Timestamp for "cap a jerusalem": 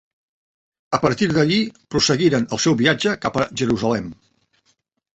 3.27-4.13